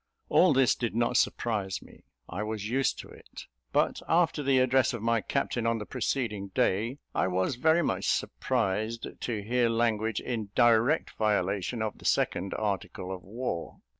All 0.29 0.51
this 0.51 0.73
did 0.73 0.95
not 0.95 1.15
surprise 1.15 1.79
me: 1.79 2.01
I 2.27 2.41
was 2.41 2.67
used 2.67 2.97
to 3.01 3.07
it; 3.09 3.45
but 3.71 4.01
after 4.09 4.41
the 4.41 4.57
address 4.57 4.93
of 4.93 5.03
my 5.03 5.21
captain 5.21 5.67
on 5.67 5.77
the 5.77 5.85
preceding 5.85 6.47
day, 6.55 6.97
I 7.13 7.27
was 7.27 7.53
very 7.55 7.83
much 7.83 8.05
surprised 8.09 9.05
to 9.19 9.43
hear 9.43 9.69
language 9.69 10.19
in 10.19 10.49
direct 10.55 11.11
violation 11.19 11.83
of 11.83 11.99
the 11.99 12.05
second 12.05 12.55
article 12.55 13.11
of 13.13 13.21
war. 13.21 13.77